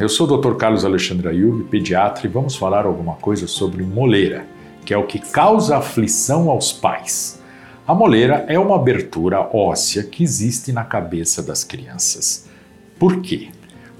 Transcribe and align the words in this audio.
Eu 0.00 0.08
sou 0.08 0.26
o 0.26 0.38
Dr. 0.38 0.54
Carlos 0.54 0.86
Alexandre 0.86 1.28
Ayub, 1.28 1.64
pediatra, 1.64 2.26
e 2.26 2.30
vamos 2.30 2.56
falar 2.56 2.86
alguma 2.86 3.16
coisa 3.16 3.46
sobre 3.46 3.82
moleira, 3.82 4.46
que 4.86 4.94
é 4.94 4.96
o 4.96 5.06
que 5.06 5.18
causa 5.18 5.76
aflição 5.76 6.48
aos 6.48 6.72
pais. 6.72 7.38
A 7.86 7.94
moleira 7.94 8.46
é 8.48 8.58
uma 8.58 8.76
abertura 8.76 9.40
óssea 9.54 10.02
que 10.02 10.24
existe 10.24 10.72
na 10.72 10.82
cabeça 10.82 11.42
das 11.42 11.62
crianças. 11.62 12.48
Por 12.98 13.20
quê? 13.20 13.50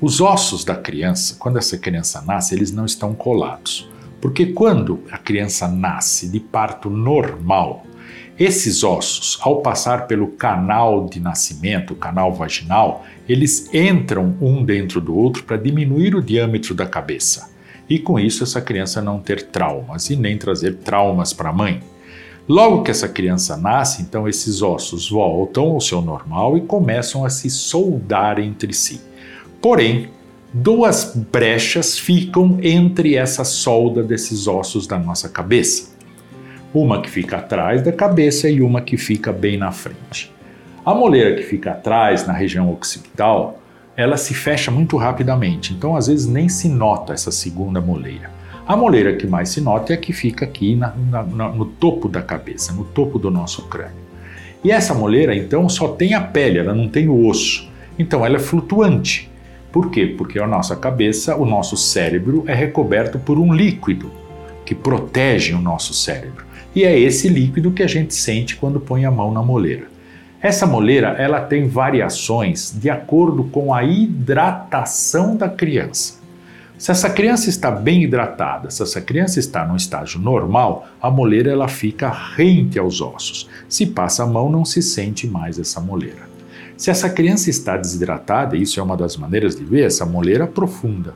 Os 0.00 0.20
ossos 0.20 0.64
da 0.64 0.76
criança, 0.76 1.34
quando 1.40 1.58
essa 1.58 1.76
criança 1.76 2.22
nasce, 2.22 2.54
eles 2.54 2.70
não 2.70 2.84
estão 2.84 3.12
colados. 3.12 3.90
Porque 4.20 4.46
quando 4.46 5.02
a 5.10 5.18
criança 5.18 5.66
nasce 5.66 6.28
de 6.28 6.38
parto 6.38 6.88
normal, 6.88 7.84
esses 8.40 8.82
ossos, 8.82 9.38
ao 9.42 9.60
passar 9.60 10.06
pelo 10.06 10.28
canal 10.28 11.04
de 11.04 11.20
nascimento, 11.20 11.94
canal 11.94 12.32
vaginal, 12.32 13.04
eles 13.28 13.68
entram 13.74 14.34
um 14.40 14.64
dentro 14.64 14.98
do 14.98 15.14
outro 15.14 15.42
para 15.44 15.58
diminuir 15.58 16.14
o 16.14 16.22
diâmetro 16.22 16.74
da 16.74 16.86
cabeça. 16.86 17.50
E 17.86 17.98
com 17.98 18.18
isso, 18.18 18.42
essa 18.42 18.62
criança 18.62 19.02
não 19.02 19.20
ter 19.20 19.42
traumas 19.48 20.08
e 20.08 20.16
nem 20.16 20.38
trazer 20.38 20.76
traumas 20.76 21.34
para 21.34 21.50
a 21.50 21.52
mãe. 21.52 21.82
Logo 22.48 22.82
que 22.82 22.90
essa 22.90 23.06
criança 23.06 23.58
nasce, 23.58 24.00
então 24.00 24.26
esses 24.26 24.62
ossos 24.62 25.10
voltam 25.10 25.72
ao 25.72 25.80
seu 25.80 26.00
normal 26.00 26.56
e 26.56 26.62
começam 26.62 27.26
a 27.26 27.28
se 27.28 27.50
soldar 27.50 28.38
entre 28.38 28.72
si. 28.72 29.02
Porém, 29.60 30.08
duas 30.50 31.14
brechas 31.30 31.98
ficam 31.98 32.58
entre 32.62 33.16
essa 33.16 33.44
solda 33.44 34.02
desses 34.02 34.46
ossos 34.46 34.86
da 34.86 34.98
nossa 34.98 35.28
cabeça 35.28 35.99
uma 36.72 37.02
que 37.02 37.10
fica 37.10 37.38
atrás 37.38 37.82
da 37.82 37.92
cabeça 37.92 38.48
e 38.48 38.60
uma 38.62 38.80
que 38.80 38.96
fica 38.96 39.32
bem 39.32 39.56
na 39.56 39.72
frente. 39.72 40.32
A 40.84 40.94
moleira 40.94 41.34
que 41.36 41.42
fica 41.42 41.72
atrás, 41.72 42.26
na 42.26 42.32
região 42.32 42.72
occipital, 42.72 43.60
ela 43.96 44.16
se 44.16 44.32
fecha 44.34 44.70
muito 44.70 44.96
rapidamente, 44.96 45.74
então 45.74 45.96
às 45.96 46.06
vezes 46.06 46.26
nem 46.26 46.48
se 46.48 46.68
nota 46.68 47.12
essa 47.12 47.30
segunda 47.30 47.80
moleira. 47.80 48.30
A 48.66 48.76
moleira 48.76 49.14
que 49.16 49.26
mais 49.26 49.48
se 49.48 49.60
nota 49.60 49.92
é 49.92 49.96
a 49.96 49.98
que 49.98 50.12
fica 50.12 50.44
aqui 50.44 50.76
na, 50.76 50.94
na, 50.94 51.48
no 51.48 51.64
topo 51.64 52.08
da 52.08 52.22
cabeça, 52.22 52.72
no 52.72 52.84
topo 52.84 53.18
do 53.18 53.30
nosso 53.30 53.62
crânio. 53.62 54.10
E 54.62 54.70
essa 54.70 54.94
moleira, 54.94 55.34
então, 55.34 55.68
só 55.68 55.88
tem 55.88 56.14
a 56.14 56.20
pele, 56.20 56.58
ela 56.58 56.74
não 56.74 56.88
tem 56.88 57.08
o 57.08 57.26
osso. 57.26 57.68
Então 57.98 58.24
ela 58.24 58.36
é 58.36 58.38
flutuante. 58.38 59.28
Por 59.72 59.90
quê? 59.90 60.14
Porque 60.16 60.38
a 60.38 60.46
nossa 60.46 60.76
cabeça, 60.76 61.34
o 61.36 61.44
nosso 61.44 61.76
cérebro 61.76 62.44
é 62.46 62.54
recoberto 62.54 63.18
por 63.18 63.38
um 63.38 63.52
líquido 63.52 64.10
que 64.64 64.74
protege 64.74 65.52
o 65.52 65.60
nosso 65.60 65.92
cérebro 65.92 66.49
e 66.74 66.84
é 66.84 66.98
esse 66.98 67.28
líquido 67.28 67.72
que 67.72 67.82
a 67.82 67.86
gente 67.86 68.14
sente 68.14 68.56
quando 68.56 68.80
põe 68.80 69.04
a 69.04 69.10
mão 69.10 69.32
na 69.32 69.42
moleira. 69.42 69.88
Essa 70.40 70.66
moleira 70.66 71.08
ela 71.18 71.40
tem 71.40 71.68
variações 71.68 72.74
de 72.74 72.88
acordo 72.88 73.44
com 73.44 73.74
a 73.74 73.84
hidratação 73.84 75.36
da 75.36 75.48
criança. 75.48 76.20
Se 76.78 76.90
essa 76.90 77.10
criança 77.10 77.50
está 77.50 77.70
bem 77.70 78.04
hidratada, 78.04 78.70
se 78.70 78.82
essa 78.82 79.02
criança 79.02 79.38
está 79.38 79.66
no 79.66 79.76
estágio 79.76 80.18
normal, 80.18 80.88
a 80.98 81.10
moleira 81.10 81.50
ela 81.50 81.68
fica 81.68 82.08
rente 82.08 82.78
aos 82.78 83.02
ossos. 83.02 83.50
Se 83.68 83.84
passa 83.84 84.22
a 84.22 84.26
mão, 84.26 84.50
não 84.50 84.64
se 84.64 84.80
sente 84.80 85.26
mais 85.26 85.58
essa 85.58 85.78
moleira. 85.78 86.30
Se 86.78 86.90
essa 86.90 87.10
criança 87.10 87.50
está 87.50 87.76
desidratada, 87.76 88.56
isso 88.56 88.80
é 88.80 88.82
uma 88.82 88.96
das 88.96 89.14
maneiras 89.18 89.54
de 89.54 89.62
ver, 89.62 89.84
essa 89.84 90.06
moleira 90.06 90.46
profunda. 90.46 91.14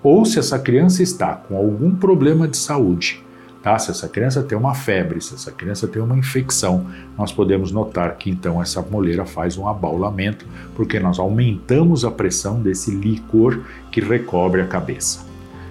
Ou 0.00 0.24
se 0.24 0.38
essa 0.38 0.60
criança 0.60 1.02
está 1.02 1.34
com 1.34 1.56
algum 1.56 1.96
problema 1.96 2.46
de 2.46 2.56
saúde, 2.56 3.23
Tá? 3.64 3.78
Se 3.78 3.90
essa 3.90 4.06
criança 4.06 4.42
tem 4.42 4.58
uma 4.58 4.74
febre, 4.74 5.22
se 5.22 5.32
essa 5.32 5.50
criança 5.50 5.88
tem 5.88 6.02
uma 6.02 6.18
infecção, 6.18 6.86
nós 7.16 7.32
podemos 7.32 7.72
notar 7.72 8.14
que 8.18 8.28
então 8.28 8.60
essa 8.60 8.82
moleira 8.82 9.24
faz 9.24 9.56
um 9.56 9.66
abaulamento, 9.66 10.44
porque 10.76 11.00
nós 11.00 11.18
aumentamos 11.18 12.04
a 12.04 12.10
pressão 12.10 12.60
desse 12.60 12.90
licor 12.90 13.62
que 13.90 14.02
recobre 14.02 14.60
a 14.60 14.66
cabeça. 14.66 15.24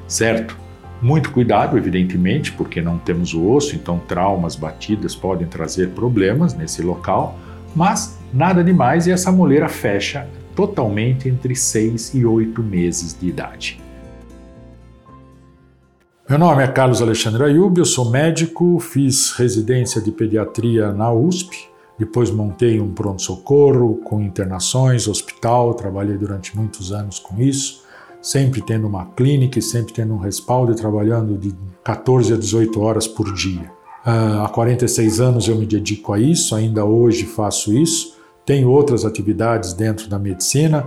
Certo? 0.07 0.57
Muito 1.03 1.29
cuidado, 1.29 1.77
evidentemente, 1.77 2.51
porque 2.53 2.81
não 2.81 2.97
temos 2.97 3.35
o 3.35 3.47
osso, 3.47 3.75
então 3.75 3.99
traumas, 3.99 4.55
batidas 4.55 5.15
podem 5.15 5.45
trazer 5.45 5.91
problemas 5.91 6.55
nesse 6.55 6.81
local, 6.81 7.37
mas 7.75 8.17
nada 8.33 8.63
demais 8.63 9.05
e 9.05 9.11
essa 9.11 9.31
moleira 9.31 9.69
fecha 9.69 10.27
totalmente 10.55 11.29
entre 11.29 11.55
6 11.55 12.15
e 12.15 12.25
8 12.25 12.63
meses 12.63 13.15
de 13.19 13.27
idade. 13.27 13.82
Meu 16.33 16.39
nome 16.39 16.63
é 16.63 16.67
Carlos 16.67 16.99
Alexandre 16.99 17.43
Ayub, 17.43 17.77
eu 17.77 17.85
sou 17.85 18.09
médico, 18.09 18.79
fiz 18.79 19.33
residência 19.33 20.01
de 20.01 20.11
pediatria 20.11 20.91
na 20.91 21.13
USP, 21.13 21.69
depois 21.95 22.31
montei 22.31 22.81
um 22.81 22.91
pronto-socorro 22.91 23.97
com 23.97 24.19
internações, 24.19 25.07
hospital, 25.07 25.75
trabalhei 25.75 26.17
durante 26.17 26.57
muitos 26.57 26.91
anos 26.91 27.19
com 27.19 27.39
isso, 27.39 27.83
sempre 28.19 28.63
tendo 28.63 28.87
uma 28.87 29.05
clínica 29.05 29.59
e 29.59 29.61
sempre 29.61 29.93
tendo 29.93 30.15
um 30.15 30.17
respaldo 30.17 30.71
e 30.71 30.75
trabalhando 30.75 31.37
de 31.37 31.53
14 31.83 32.33
a 32.33 32.35
18 32.35 32.81
horas 32.81 33.07
por 33.07 33.31
dia. 33.31 33.71
Uh, 34.03 34.41
há 34.43 34.49
46 34.49 35.19
anos 35.19 35.47
eu 35.47 35.55
me 35.55 35.67
dedico 35.67 36.13
a 36.13 36.19
isso, 36.19 36.55
ainda 36.55 36.83
hoje 36.83 37.25
faço 37.27 37.71
isso, 37.71 38.17
tenho 38.43 38.71
outras 38.71 39.05
atividades 39.05 39.73
dentro 39.73 40.09
da 40.09 40.17
medicina, 40.17 40.83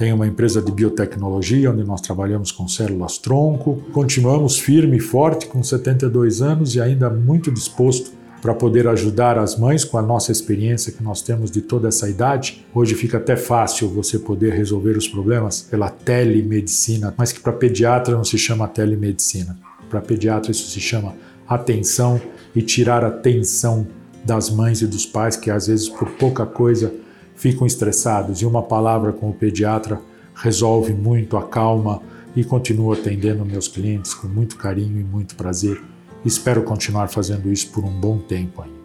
tem 0.00 0.14
uma 0.14 0.26
empresa 0.26 0.62
de 0.62 0.72
biotecnologia 0.72 1.70
onde 1.70 1.84
nós 1.84 2.00
trabalhamos 2.00 2.50
com 2.50 2.66
células 2.66 3.18
tronco. 3.18 3.84
Continuamos 3.92 4.58
firme 4.58 4.96
e 4.96 4.98
forte 4.98 5.46
com 5.46 5.62
72 5.62 6.40
anos 6.40 6.74
e 6.74 6.80
ainda 6.80 7.10
muito 7.10 7.52
disposto 7.52 8.10
para 8.40 8.54
poder 8.54 8.88
ajudar 8.88 9.38
as 9.38 9.58
mães 9.58 9.84
com 9.84 9.98
a 9.98 10.02
nossa 10.02 10.32
experiência 10.32 10.90
que 10.90 11.02
nós 11.02 11.20
temos 11.20 11.50
de 11.50 11.60
toda 11.60 11.88
essa 11.88 12.08
idade. 12.08 12.64
Hoje 12.74 12.94
fica 12.94 13.18
até 13.18 13.36
fácil 13.36 13.90
você 13.90 14.18
poder 14.18 14.54
resolver 14.54 14.96
os 14.96 15.06
problemas 15.06 15.60
pela 15.60 15.90
telemedicina, 15.90 17.12
mas 17.14 17.30
que 17.30 17.40
para 17.40 17.52
pediatra 17.52 18.16
não 18.16 18.24
se 18.24 18.38
chama 18.38 18.66
telemedicina. 18.66 19.58
Para 19.90 20.00
pediatra 20.00 20.50
isso 20.50 20.66
se 20.70 20.80
chama 20.80 21.14
atenção 21.46 22.18
e 22.56 22.62
tirar 22.62 23.04
a 23.04 23.10
tensão 23.10 23.86
das 24.24 24.48
mães 24.48 24.80
e 24.80 24.86
dos 24.86 25.04
pais 25.04 25.36
que 25.36 25.50
às 25.50 25.66
vezes 25.66 25.90
por 25.90 26.08
pouca 26.12 26.46
coisa 26.46 26.90
ficam 27.40 27.66
estressados 27.66 28.42
e 28.42 28.46
uma 28.46 28.62
palavra 28.62 29.14
com 29.14 29.30
o 29.30 29.32
pediatra 29.32 29.98
resolve 30.34 30.92
muito, 30.92 31.38
acalma 31.38 32.02
e 32.36 32.44
continuo 32.44 32.92
atendendo 32.92 33.46
meus 33.46 33.66
clientes 33.66 34.12
com 34.12 34.28
muito 34.28 34.56
carinho 34.56 35.00
e 35.00 35.04
muito 35.04 35.34
prazer. 35.34 35.80
Espero 36.22 36.62
continuar 36.62 37.08
fazendo 37.08 37.50
isso 37.50 37.70
por 37.70 37.82
um 37.82 37.98
bom 37.98 38.18
tempo 38.18 38.60
ainda. 38.60 38.79